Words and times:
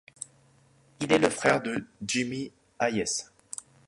Il 0.99 1.11
est 1.13 1.19
le 1.19 1.29
frère 1.29 1.61
de 1.61 1.85
Jimmy 2.03 2.51
Hayes. 2.79 3.29